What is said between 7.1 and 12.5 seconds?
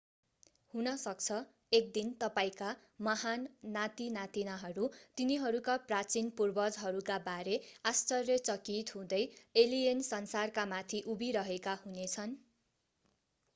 बारे आश्चर्यचकित हुँदै एलियन संसारकामाथि उभिरहेका हुनेछन्